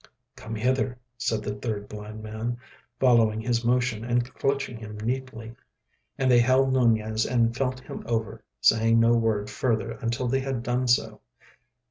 [0.35, 2.57] "Come hither," said the third blind man,
[2.99, 5.53] following his motion and clutching him neatly.
[6.17, 10.63] And they held Nunez and felt him over, saying no word further until they had
[10.63, 11.21] done so.